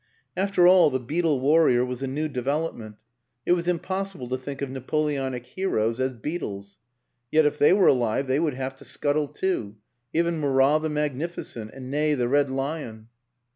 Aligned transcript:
After 0.35 0.65
all, 0.65 0.89
the 0.89 0.99
beetle 0.99 1.39
warrior 1.41 1.85
was 1.85 2.01
a 2.01 2.07
new 2.07 2.27
de 2.27 2.41
velopment 2.41 2.95
it 3.45 3.51
was 3.51 3.67
impossible 3.67 4.27
to 4.29 4.37
think 4.39 4.63
of 4.63 4.71
Napo 4.71 5.03
leonic 5.05 5.45
heroes 5.45 5.99
as 5.99 6.15
beetles. 6.15 6.79
Yet 7.31 7.45
if 7.45 7.59
they 7.59 7.71
were 7.71 7.85
alive 7.85 8.25
they 8.25 8.39
would 8.39 8.55
have 8.55 8.73
to 8.77 8.83
scuttle 8.83 9.27
too 9.27 9.75
even 10.11 10.39
Murat 10.39 10.81
the 10.81 10.89
magnificent, 10.89 11.69
and 11.75 11.91
Ney, 11.91 12.15
the 12.15 12.27
Red 12.27 12.49
Lion. 12.49 13.09